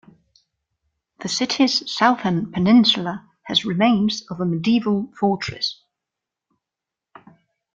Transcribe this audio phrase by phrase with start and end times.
[1.19, 5.83] The city's southern peninsula has remains of a medieval fortress.